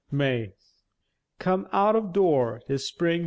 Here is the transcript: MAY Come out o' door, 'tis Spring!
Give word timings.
MAY 0.09 0.53
Come 1.37 1.67
out 1.71 1.95
o' 1.95 2.01
door, 2.07 2.59
'tis 2.65 2.87
Spring! 2.87 3.19